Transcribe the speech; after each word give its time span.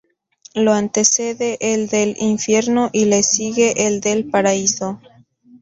Lo 0.55 0.73
antecede 0.73 1.59
el 1.61 1.85
del 1.87 2.15
"Infierno" 2.17 2.89
y 2.91 3.05
le 3.05 3.21
sigue 3.21 3.85
el 3.85 4.01
del 4.01 4.31
"Paraíso". 4.31 4.99